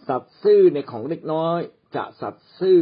[0.08, 1.58] สัตซ์ซื่อในของเล็กน้อย
[1.96, 2.80] จะสัตซ์ซื่อ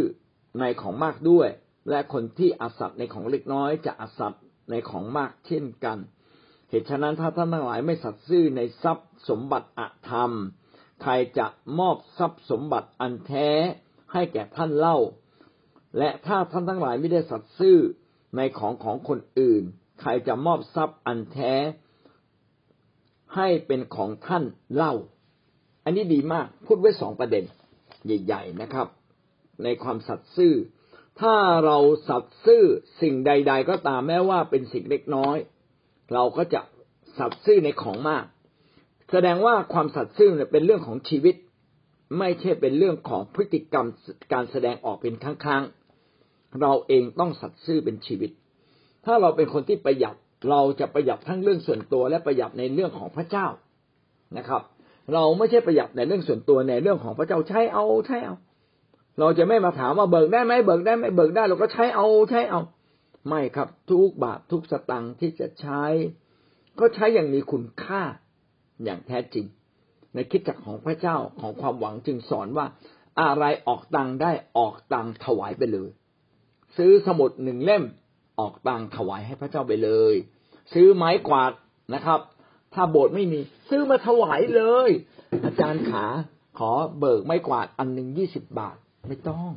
[0.60, 1.48] ในของมากด้วย
[1.90, 5.98] และคนที่อสัตย์ในของเล็กน้อยจะอสัตย์ในของมากเช่นกัน
[6.68, 10.32] เหตุฉะนั้นถ้าท่านทั้งหลายไม่สัตซ์ซื่อในทรัพย์สมบัติอธรรม
[11.02, 11.46] ใครจะ
[11.78, 13.48] มอบทรัพย์สมบัติอันแท้
[14.12, 14.98] ให้แก่ท่านเล่า
[15.98, 17.78] และถ้าท่านทั้งหลายไม่ได้สัตซ์ซื่อ
[18.36, 19.62] ในของของคนอื่น
[20.00, 21.54] ใครจะมอบทรัพย์อันแท้
[23.36, 24.94] ให้เป็นของท่านเล่า
[25.84, 27.44] อันนี้ดีมากพูดไว้สองประเด็น
[28.04, 28.86] ใหญ่ ๆ นะครับ
[29.62, 30.54] ในความสัตย์ซื่อ
[31.20, 32.64] ถ้าเราสัตย์ซื่อ
[33.02, 35.36] สิ่งใด ๆ ก็ตามแม้ว่าเป็นสิ่งเล็กน้อย
[36.12, 36.60] เราก็จะ
[37.18, 38.24] สัตย์ซื่อในของมาก
[39.10, 41.34] แสดงว่าความสัตย์ซื่อเนี่ยเป็นเรื่องของชีวิต
[42.18, 43.86] ไม่ใช่เป็นเรื่องของพฤติกรรม
[44.32, 48.30] การแสดงออกเป็นครั้งๆเราเองต้องสัตย์ซื่อเป็นชีวิต
[49.04, 50.16] ถ้าเราเป็นคนที่ประหยัด
[50.50, 53.46] เราจะประหยัดทั้งเรื่องส่วนตัวและประหยัดในเรื่องของพระเจ้า
[54.38, 54.62] นะครับ
[55.14, 58.36] เราไม่ใช่ประหยัดในเรื่องส่วนตัวในเรื่องของพระเจ้าใช้เอาใช้เอา
[59.18, 62.60] เราจะไม่มาถามว่าเบิกได้ไหมเบิกได้ไหมเบิกได้ เราก็ใช้เอาใช้เอา
[63.28, 65.84] ไม่ครับทุกบาททุกสตังค์ที่จะใช้
[66.80, 68.02] ก็ใช้อย่างมีคุณค่า
[68.84, 69.46] อย่างแท้จริง
[70.14, 72.66] ในคิดจักของพระเจ้าของความหวังจึงสอนว่า
[73.20, 75.90] อะไรออกตังได้ออกตังถวายไปเลย
[76.76, 77.84] ซื้อสมุดหนึ่งเล่ม
[78.40, 80.14] ออกตังถวายให้พระเจ้าไปเลย
[80.72, 81.52] ซื้อไม้กวาด
[81.94, 82.20] นะครับ
[82.74, 84.90] ถ้าโบสถ์ไม่มี ซื้อมาถวายเลย
[85.44, 86.04] อาจารย์ขา
[86.58, 88.76] ขอเบิกไม้กวาดอันหนึ่งยี่สิบบาท
[89.08, 89.48] ไม่ต้อง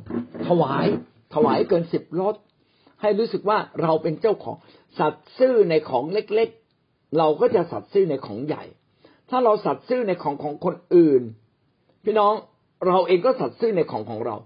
[0.48, 0.86] ถวาย
[1.34, 2.34] ถวายเกินสิบรถ
[3.00, 4.56] ให้รู้สึกว่าเราเป็นเจ้าของ
[4.98, 8.64] สัตว์ซื่อในของเล็กๆ เราก็จะสัตว์ซื่อในของใหญ่
[9.30, 11.22] ถ้าเราสัตว์ซื่อในของของคนอื่น
[12.04, 12.34] พี่น้อง
[12.86, 14.36] เราเองก็สัตว์ซื่อในของของเรา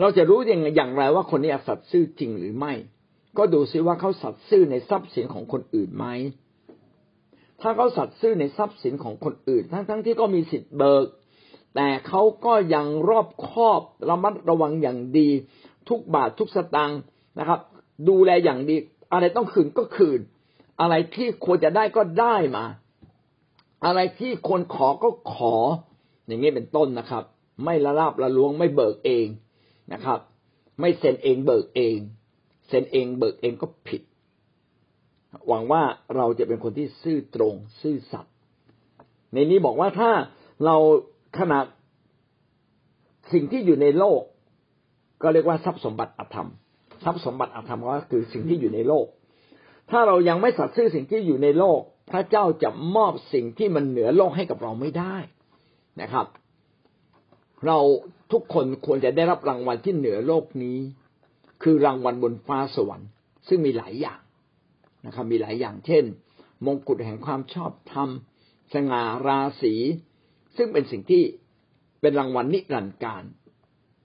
[0.00, 2.72] เราจะรู้ยังอย่างไรว่าคนนี้สัตว์ซื่อจริงหรือไม่
[3.38, 6.06] ก็ดูซิว่าเขาสัตว์ซื่อในทรัพย์สินของคนอื่นไหม
[7.62, 11.06] ถ้าเขาสัตย์ซื่อในทรัพย์สินของคนอื่น ทั้งๆทที่ก็มีสิทธิ์เบิก
[11.76, 15.28] แต่เขาก็ยังรอบคอบระมัดระวังอย่างดี
[15.88, 17.00] ทุกบาททุกสตางค์
[17.38, 17.60] นะครับ
[18.08, 18.76] ดูแลอย่างดี
[19.12, 20.20] อะไรต้องคืนก็คืน
[20.80, 22.64] อะไรที่ควรจะได้ก็ได้มา
[23.84, 25.54] อะไรที่ควรขอก็ขอ
[26.26, 27.24] อย่างนี้เป็นต้นนะครับ
[27.64, 29.26] ไม่ละลาบละลวงไม่เบิกเอง
[29.92, 30.20] นะครับ
[30.80, 31.98] ไม่เซ็นเองเบิกเอง
[32.68, 34.02] เซ็นเองเบิกเองก็ผิด
[35.48, 35.82] หวังว่า
[36.16, 38.34] เราจะเป็นคนที่ซื่อตรง ซื่อสัตย์
[39.32, 40.10] ในนี้บอกว่าถ้า
[40.64, 40.76] เรา
[41.38, 41.64] ขนาด
[43.32, 44.22] สิ่งที่อยู่ในโลก
[45.22, 46.50] ก็เรียกว่าทรัพย์สมบัติอธรรม
[47.04, 49.06] ทรัพย์สมบัติอธรรมก็คือสิ่งที่อยู่ในโลก
[49.90, 55.16] ถ้าเรายังไม่สัตย์ซื่อสิ่งที่อยู่ในโลก พระเจ้าจะมอบสิ่งที่มันเหนือโลกให้กับเราไม่ได้
[56.00, 56.26] นะครับ
[57.66, 57.78] เรา
[58.32, 60.78] ทุกคนควรจะได้รับรางวัลที่เหนือโลกนี้
[61.62, 63.08] คือรางวัลบนฟ้าสวรรค์
[63.48, 64.20] ซึ่งมีหลายอย่าง
[65.06, 66.04] นะครับ มีหลายอย่างเช่น
[66.66, 68.08] มงกุฎแห่งความชอบธรรม
[68.72, 69.74] สง่าราศี
[70.56, 71.22] ซึ่งเป็นสิ่งที่
[72.00, 73.24] เป็นรางวัลนิรันดร์การ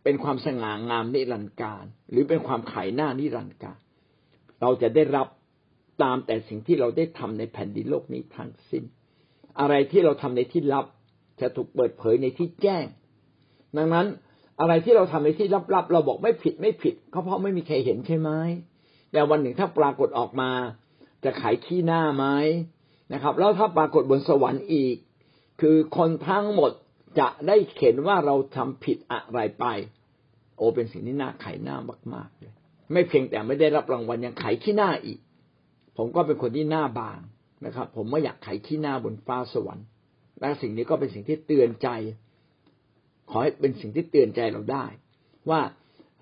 [0.04, 3.80] เป็นความสง่างามนิรันดร์การ หรือเป็นความขายหน้านิรันดร์การ
[4.62, 5.28] เราจะได้รับ
[6.04, 8.84] ตามแต่สิ่งที่เราได้ทำในแผ่นดินโลกนี้ทั้งสิ้น
[9.60, 10.86] อะไรที่เราทำในที่ลับ
[11.42, 12.86] จะถูกเปิดเผยในที่แจ้ง
[13.78, 14.08] ดังนั้น
[14.60, 18.30] อะไรที่เราทำในที่ลับๆเราบอกไม่ผิดไม่ผิดก็เพราะไม่มีใครเห็นใช่ไหม
[19.12, 20.52] แต่วันหนึ่งถ้าปรากฏออกมา
[21.24, 22.26] จะขายขี้หน้าไหม
[23.14, 24.96] นะครับ แล้วถ้าปรากฏบนสวรรค์อีก
[25.62, 26.72] คือคนทั้งหมด
[27.20, 29.66] จะได้เห็นว่าเราทำผิดอะไรไป
[30.58, 31.76] โอเป็นสิ่งที่น่าไขหน้า
[32.14, 32.54] มากๆเลย
[32.92, 35.20] ไม่เพียงแต่ไม่ได้รับรางวัลยังไขขี้หน้าอีก
[35.98, 37.20] ผมก็เป็นคนที่หน้าบาง
[37.66, 39.86] นะครับ ผมไม่อยากไขขี้หน้าบนฟ้าสวรรค์
[40.40, 41.90] และสิ่งนี้ก็เป็นสิ่งที่เตือนใจ
[43.30, 44.86] ขอให้เป็นสิ่งที่เตือนใจเราได้
[45.50, 45.62] ว่า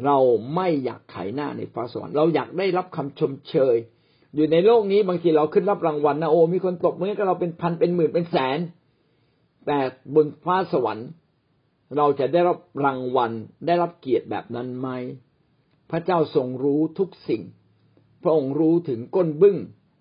[0.05, 0.17] เรา
[0.55, 3.75] ไม่อยากไขหน้าในฟ้าสวรรค์เราอยากได้รับคำชมเชย
[4.35, 8.59] อยู่ในโลกนี้บางทีเราขึ้นรับรางวัลนะโอ้มีคนตกมือกับเราเป็นพันเป็นหมื่นเป็นแสน
[9.71, 9.81] แต่
[10.15, 11.09] บนฟ้าสวรรค์
[11.97, 13.31] เราจะได้รับรางวัล
[13.65, 14.87] ได้รับเกียรติแบบนั้นไหม
[15.91, 17.41] พระเจ้าทรงรู้ทุกสิ่ง
[18.23, 19.57] พระองค์รู้ถึงก้นบึ้ง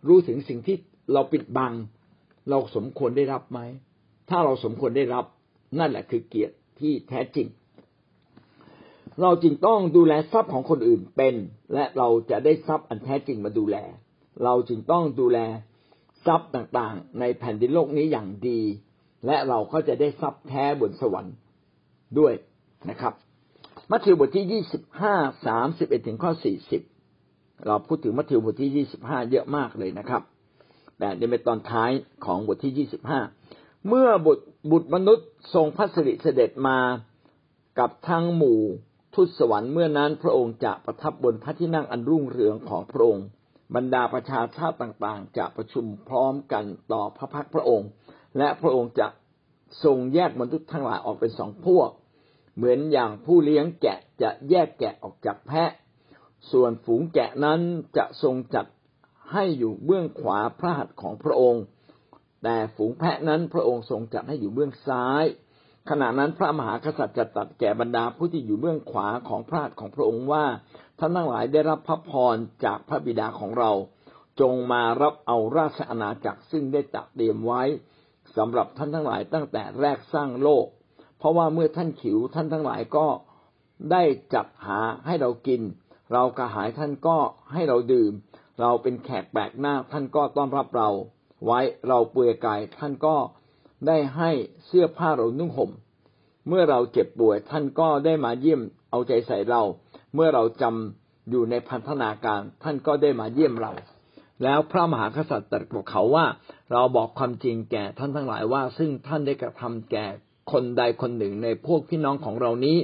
[0.08, 0.76] รู้ถึงสิ่งที่
[1.12, 1.72] เราปิดบัง
[2.50, 3.60] เราสมควรได้รับไหม
[4.28, 5.24] ถ้าเราสมควรได้รับ
[5.78, 7.46] นั่นแหละคือเกียรติที่แท้จริง
[9.22, 11.34] เราจึงต้องดูแลทรัพย์ของคนอื่นเป็น
[11.74, 13.76] และเราจะได้ทรัพย์อันแท้จริงมาดูแล
[14.44, 15.38] เราจึงต้องดูแล
[16.26, 18.60] ทรัพย์ต่างๆ ในแผ่นดินโลกนี้อย่างดี
[19.26, 21.34] และเราก็จะได้ทรัพย์แท้บนสวรรค์
[22.18, 22.34] ด้วย
[22.90, 23.12] นะครับ
[23.90, 25.14] มัทธิวบทที่ยี่สิบห้า
[25.46, 26.82] สามสิบเอ็ดถึงข้อสี่สิบ
[27.66, 30.22] เราพูดถึงมัทธิวบทที่ยี่สิบห้าเยอะมากเลยนะครับ
[30.98, 31.90] แต่เดี๋ยวเป็นตอนท้าย
[32.24, 33.20] ของบทที่ยี่สิบห้า
[33.88, 36.78] เมื่อบุตรบุตรมนุษย์ทรงพัสริเสด็จมา
[37.78, 38.60] กับทั้งหมู่
[39.14, 43.26] ทุตสวรรค์เมื่อนั้นพระองค์จะประทับบนพระที่นั่งอันรุ่งเรืองของพระองค์
[43.74, 47.88] บรรดาประชาชาติต่างๆ จะประชุมพร้อมกันต่อพระพักพระองค์
[48.38, 49.08] และพระองค์จะ
[49.84, 51.90] ทรงแยกมนุษย์ทั้งหลายออกเป็นสองพวก
[52.56, 55.70] เหมือนอย่างผู้เลี้ยงแกะจะแยกแกะออกจากแพะ
[56.52, 57.60] ส่วนฝูงแกะนั้น
[57.96, 58.66] จะทรงจัด
[59.32, 61.62] ให้อยู่เบื้องขวาพระหัตถ์ของพระองค์
[62.42, 65.24] แต่ฝูงแพะนั้นพระองค์ทรงจัดให้อยู่เบื้องซ้าย
[65.90, 70.44] ขณะนั้นพระมหากษัตริย์จะตัดแก่บรรดาผู้ที่อยู่เบื้องขวาของพระหัตถ์ของพระองค์ว่า
[70.98, 73.70] ท่านทั้งหลายได้รับพระพรจากพระบิดาของเรา
[74.40, 77.62] จงมารับเอาราชอาณาจักรซึ่งได้จัดเตรียมไว้
[78.38, 80.66] สำหรับท่านทั้งหลายตั้งแต่แรกสร้างโลก
[81.18, 83.06] เพราะว่าเมื่อท่านขิวท่านทั้งหลายก็
[83.92, 84.02] ได้
[84.34, 85.60] จัดหาให้เรากิน
[86.12, 87.16] เรากระหายท่านก็
[87.52, 88.12] ให้เราดื่ม
[88.60, 90.88] เราเป็นแขกแปลกหน้าท่านก็ต้อนรับเรา
[91.44, 93.16] ไว้เราเปลือยกายท่านก็
[93.86, 94.30] ได้ให้
[94.66, 95.70] เสื้อผ้าเรานุ่งห่ม
[96.48, 99.62] เมื่อเราเจ็บป่วยท่านก็ได้มาเยี่ยมเอาใจใส่เรา
[100.14, 103.72] เมื่อเราจำอยู่ในพันธนาการท่านก็ได้มาเยี่ยมเรา
[104.42, 106.26] แล้วพระมหากษัตริย์ตรัสกับเขาว่า
[106.72, 110.06] เราบอกความจริงแก่ท่านทั้งหลายว่า ซึ่งท่านได้กระทำแก่
[110.52, 112.78] คนใดคนหนึ่งในพวกพี่น้องของเรานี้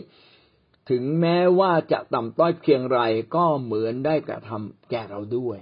[0.90, 3.00] ถึงแม้ว่าจะต่ำต้อยเพียงไร
[3.36, 5.58] ก็เหมือนได้กระทำแก่เราด้วย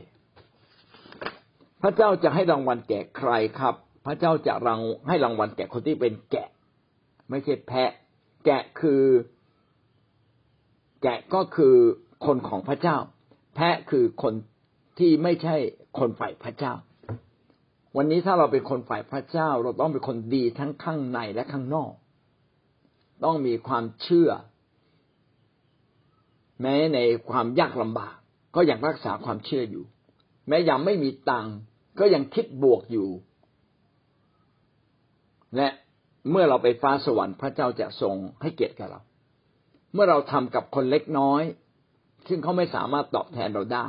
[1.82, 3.74] พระเจ้าจะให้รางวัลแก่ใครครับ
[4.06, 6.48] พระเจ้าจะรังให้รางวัลแก่คนที่เป็นแกะ
[7.30, 7.90] ไม่ใช่แพะ
[8.44, 9.02] แกะคือ
[11.02, 11.76] แกะก็คือ
[12.26, 12.96] คนของพระเจ้า
[13.54, 14.34] แพะคือคน
[14.98, 15.56] ที่ไม่ใช่
[15.98, 16.74] คนฝ่ายพระเจ้า
[17.96, 21.92] วันนี้ถ้าเราเป็นคนฝ่ายพระเจ้า เราต้องเป็นคนดีทั้งข้างในและข้างนอก
[23.24, 24.30] ต้องมีความเชื่อ
[26.60, 26.98] แม้ใน
[27.30, 28.16] ความยากลำบาก
[28.54, 29.84] ก็ยังรักษาความเชื่ออยู่
[30.48, 31.46] แม้ยังไม่มีตัง
[32.00, 33.08] ก็ยังคิดบวกอยู่
[35.56, 35.68] และ
[36.30, 39.00] เมื่อเราไปฟ้าสวรรค์พระเจ้าจะทรงให้เกียรติกับเรา
[39.92, 41.42] เมื่อเราทำกับคนเล็กน้อย
[42.28, 43.86] ซึ่งเขาไม่สามารถตอบแทนเราได้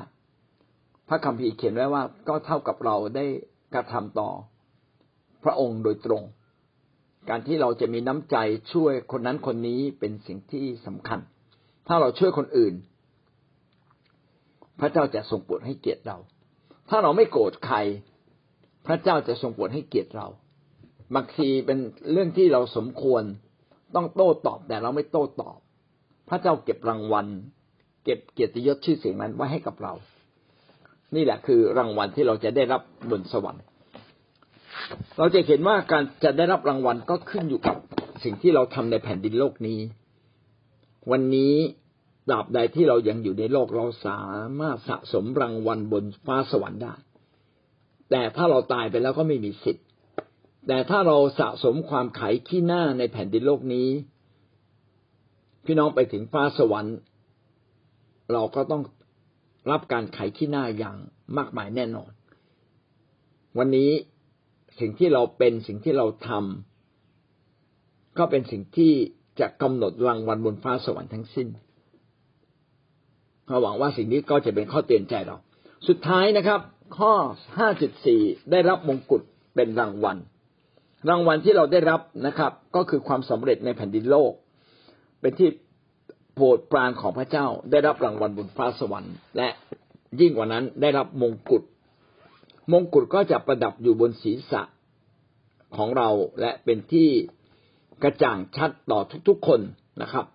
[1.14, 3.26] ระคัมภีร์เขียนไว้ว่าก็เท่ากับเราได้
[3.74, 4.30] กระทำต่อ
[5.44, 6.24] พระองค์โดยตรง
[7.30, 8.38] การที่เราจะมีน้ำใจ
[8.74, 11.20] ช่วยคนนั้นคนนี้เป็นสิ่งที่สำคัญ
[11.88, 12.74] ถ้าเราช่วยคนอื่น
[14.80, 16.18] พระเจ้าจะทรงโปรดให้เกียรติเรา
[16.90, 17.78] ถ้าเราไม่โกรธใคร
[18.88, 20.28] พระเจ้าจะทรงโปรดให้เกียรติเรา
[21.16, 21.78] บางทีเป็น
[22.12, 23.24] เรื่องที่เราสมควร
[23.96, 25.58] ต้องโต้ตอบแต่เราไม่โต้ตอบ
[26.30, 27.28] พระเจ้าเก็บรางวัล
[28.04, 29.94] เก็บเกียรติยศชื่อเสียงนั้นไว้ให้กับเรา
[31.16, 33.64] นี่แหละคือรางวัลที่เราจะได้รับบนสวรรค์
[35.18, 37.76] เราจะเห็นว่าการจะได้รับรางวัลก็ขึ้นอยู่กับ
[38.24, 39.80] สิ่งที่เราทำในแผ่นดินโลกนี้
[41.12, 41.56] วันนี้
[42.30, 44.22] ตราบใดที่เรายังอยู่ในโลกเราสา
[44.60, 46.94] มารถสะสมรางวัลบนฟ้าสวรรค์ได้
[48.10, 49.86] แต่ถ้าเราตายไปแล้วก็ไม่มีสิทธิ์
[50.68, 53.88] แต่ถ้าเราสะสมความไขขี้หน้าในแผ่นดินโลกนี้
[55.66, 56.96] พี่น้องไปถึงฟ้าสวรรค์
[58.34, 58.82] เราก็ต้อง
[59.72, 60.96] รับการไขขี้หน้าอย่าง
[61.38, 62.12] มากมายแน่นอน
[63.58, 63.92] วันนี้
[64.80, 68.94] สิ่งที่เราเป็นสิ่งที่เราทำก็เป็นสิ่งที่
[69.40, 71.48] จะกำหนดรางวัลบนฟ้าสวรรค์ทั้งสิ้น
[73.48, 75.38] เราหวังว่าสิ่งนี้ก็จะเป็นข้อเตือนใจเรา
[75.88, 76.60] สุดท้ายนะครับ
[76.98, 77.14] ข้อ
[77.82, 79.22] 5.4 ได้รับมงกุฎ
[79.56, 80.18] เป็นรางวัล
[81.10, 84.34] รางวัลที่เราได้รับนะครับ ก็คือความสำเร็จในแผ่นดินโลก
[85.22, 85.50] เป็นที่
[86.34, 89.48] โปรดปรานของพระเจ้าได้รับรางวัลบนฟ้าสวรรค์ และ
[90.20, 91.64] ยิ่งกว่านั้นได้รับมงกุฎ
[92.72, 94.62] มงกุฎก็จะประดับอยู่บนศีรษะ
[95.78, 97.10] ของเราและเป็นที่
[98.04, 99.62] กระจ่างชัดต่อทุกๆคน
[100.02, 100.26] นะครับ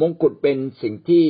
[0.00, 1.26] มงกุฎเป็นสิ่งที่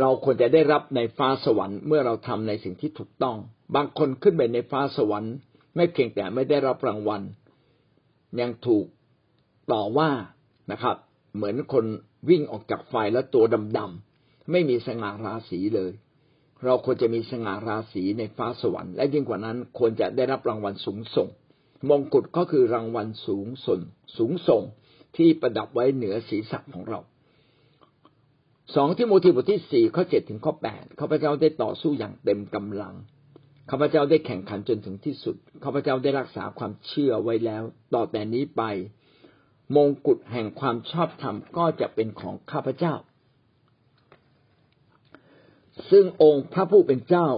[0.00, 3.36] เราควรจะได้รับในฟ้าสวรรค์เมื่อเราทำในสิ่งที่ถูกต้อง
[3.74, 5.34] บางคนขึ้นไปในฟ้าสวรรค์
[5.76, 7.22] ไม่เพียงแต่ไม่ได้รับรางวัล
[8.40, 8.86] ยังถูก
[9.72, 10.10] ต่อว่า
[10.72, 10.96] นะครับ
[11.36, 11.84] เหมือนคน
[12.28, 13.44] วิ่งออกจากไฟแล้วตัว
[13.78, 15.92] ดำๆไม่มีสง่าราศีเลย
[16.64, 21.28] เราควรจะมีสง่าราศีในฟ้าสวรรค์และยิ่งกว่านั้นควรจะได้รับรางวัลสูงส่ง
[21.88, 23.80] มงกุฎก็คือรางวัลสูงส่ง
[24.16, 24.62] สูงส่ง
[25.16, 27.00] ที่ประดับไว้เหนือศีรษะของเรา
[28.74, 32.94] สองที่โมทีบทที่สี่ข้อเจ็ดถึงข้อแปดข้าพเจ้าได้ต่อสู้อย่างเต็มกำลัง
[33.70, 37.62] ข้าพเจ้าได้แข่งขันจนถึงที่สุดข้าพเจ้าได้รักษาความเชื่อไว้แล้ว
[37.94, 38.62] ต่อแต่นี้ไป
[39.74, 42.94] มงกุฎแห่งความชอบธรรมก็จะเป็นของข้าพเจ้า
[45.90, 47.28] ซึ่งองค์พระผู้เป็นเจ้า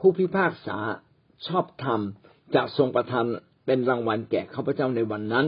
[0.00, 0.78] ผู้พิพากษา
[1.46, 2.00] ชอบธรรม
[2.54, 3.24] จะทรงประทาน
[3.66, 5.46] เป็นรางวัลแก่ข้าพเจ้าในวันนั้น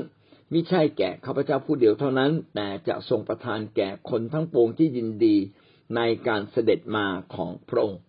[0.53, 5.37] มิใช่แก่ข้าพเจ้าผู้เดียวเท่านั้น แต่จะทรงประทานแก่คนทั้งปวงที่ยินดี
[5.97, 8.01] ในการเสด็จมาของพระองค์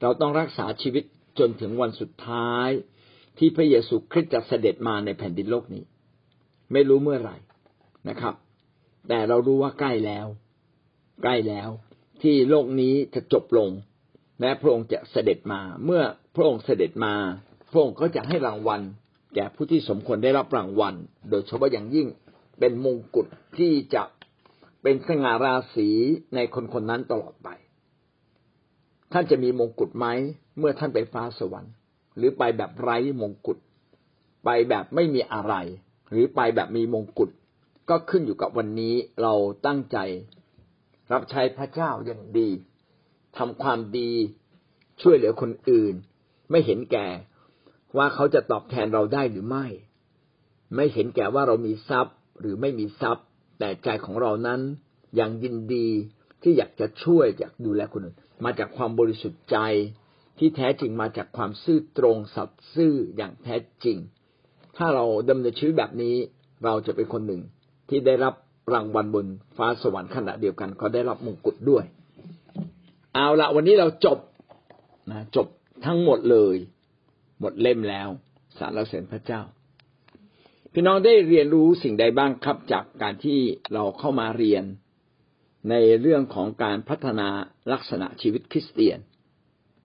[0.00, 1.04] เราต้องรักษาชีวิต
[1.38, 2.68] จนถึงวันสุดท้าย
[3.38, 5.82] ที่พระเยซูคริสต์จะเสด็จมาในแผ่นดินโลกนี้
[6.72, 7.36] ไม่รู้เมื่อไหร่
[8.08, 8.34] นะครับ
[9.08, 10.26] แต่เรารู้ว่าใกล้แล้ว
[11.22, 11.68] ใกล้แล้ว
[12.22, 13.70] ที่โลกนี้จะจบลง
[14.40, 16.02] และพระองค์จะเสด็จมา เมื่อ
[16.34, 17.14] พระองค์เสด็จมา
[17.70, 18.82] พระองค์ก็จะให้รางวัล
[19.34, 20.94] แก่ผู้ที่สมควรได้รับรางวัล
[21.30, 22.08] โดยเฉพาะอย่างยิ่ง
[22.58, 23.26] เป็นมงกุฎ
[23.58, 24.02] ที่จะ
[24.82, 25.88] เป็นสง่าราศี
[26.34, 27.48] ในคนคนนั้นตลอดไป
[29.12, 30.06] ท่านจะมีมงกุฎไหม
[30.58, 31.72] เมื่อท่านไปฟ้าสวรรค์
[32.16, 33.58] หรือไปแบบไร้มงกุฎ
[34.44, 35.54] ไปแบบไม่มีอะไร
[36.10, 37.30] หรือไปแบบมีมงกุฎ
[37.90, 39.34] ก็ขึ้นอยู่กับวันนี้เรา
[39.66, 39.98] ตั้งใจ
[41.12, 42.48] รับใช้พระเจ้าอย่างดี
[43.36, 44.10] ทำความดี
[45.02, 45.94] ช่วยเหลือคนอื่น
[46.50, 47.08] ไม่เห็นแก่
[47.96, 49.66] ว่าเขาจะตอบแทนเราได้หรือไม่
[50.76, 53.26] ไม่เห็นแก่ว่าเรามีทรัพย์หรือไม่มีทรัพย์
[53.58, 54.60] แต่ใจของเรานั้น
[55.20, 55.88] ยังยินดี
[56.42, 59.58] ที่อยากจะช่วยอยากดูแลคนอื่น มาจากความบริสุทธิ์ใจ
[60.38, 63.98] ที่แท้จริงมาจากความซื่อตรงสัตย์ซื่ออย่างแท้จริง
[64.80, 66.14] ถ้าเราดำเนินชีวิตแบบนี้
[66.64, 67.40] เราจะเป็นคนหนึ่ง
[67.88, 68.34] ที่ได้รับ
[68.72, 71.84] รางวัลบนฟ้าสวรรค์ขณะเดียวกันก็ได้รับมงกุฎด้วย
[73.14, 74.18] เอาละวันนี้เราจบ
[75.10, 75.46] นะจบ
[75.86, 76.56] ทั้งหมดเลย
[77.40, 78.08] หมดเล่มแล้ว
[78.58, 79.42] สารเสริญพระเจ้า
[80.72, 83.38] พี่น้องได้เรียนรู้สิ่งใดบ้างครับจากการที่
[83.72, 84.64] เราเข้ามาเรียน
[85.70, 87.28] ในเรื่องของการพัฒนา
[87.72, 88.98] ลักษณะชีวิตคริสเตียน